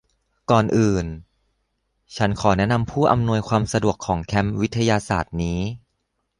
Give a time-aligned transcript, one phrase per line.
[0.51, 1.05] ก่อนอื่น
[2.15, 5.59] ฉันขอแนะนำผู้อำนวยความสะดวกของแคมป์วิทยาศาสตร์นี้